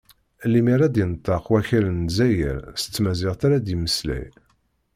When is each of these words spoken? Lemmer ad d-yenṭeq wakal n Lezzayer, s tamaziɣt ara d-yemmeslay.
Lemmer 0.51 0.79
ad 0.81 0.91
d-yenṭeq 0.93 1.45
wakal 1.51 1.85
n 1.89 1.97
Lezzayer, 2.05 2.59
s 2.81 2.83
tamaziɣt 2.85 3.41
ara 3.47 3.57
d-yemmeslay. 3.59 4.27